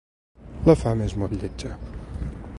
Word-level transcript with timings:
La 0.69 0.75
fam 0.85 1.05
és 1.09 1.15
molt 1.25 1.37
lletja. 1.43 1.79